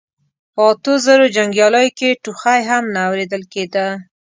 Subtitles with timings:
[0.53, 3.87] په اتو زرو جنګياليو کې ټوخی هم نه اورېدل کېده.